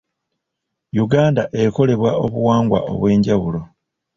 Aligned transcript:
Uganda 1.03 1.43
ekolebwa 1.63 2.11
obuwangwa 2.25 2.79
obw'enjawulo. 2.91 3.61